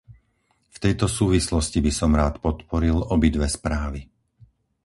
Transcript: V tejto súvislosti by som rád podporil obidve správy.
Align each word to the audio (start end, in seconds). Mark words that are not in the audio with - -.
V 0.73 0.77
tejto 0.83 1.05
súvislosti 1.17 1.77
by 1.85 1.91
som 1.99 2.11
rád 2.19 2.35
podporil 2.45 2.97
obidve 3.15 3.45
správy. 3.57 3.99